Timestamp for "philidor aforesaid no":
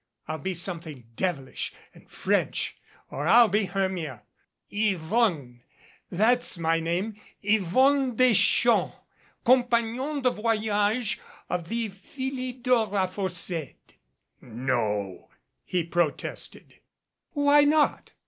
11.89-15.29